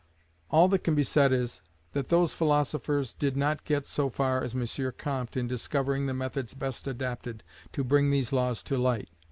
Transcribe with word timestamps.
All 0.49 0.67
that 0.69 0.83
can 0.83 0.95
be 0.95 1.03
said 1.03 1.31
is, 1.31 1.61
that 1.91 2.09
those 2.09 2.33
philosophers 2.33 3.13
did 3.13 3.37
not 3.37 3.65
get 3.65 3.85
so 3.85 4.09
far 4.09 4.43
as 4.43 4.55
M. 4.55 4.91
Comte 4.97 5.37
in 5.37 5.47
discovering 5.47 6.07
the 6.07 6.13
methods 6.15 6.55
best 6.55 6.87
adapted 6.87 7.43
to 7.73 7.83
bring 7.83 8.09
these 8.09 8.33
laws 8.33 8.63
to 8.63 8.79
light. 8.79 9.09